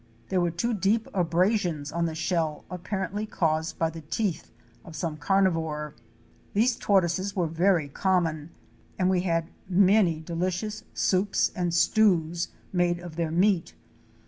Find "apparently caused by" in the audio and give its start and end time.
2.71-3.91